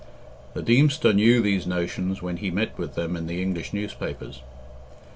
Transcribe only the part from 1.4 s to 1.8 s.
these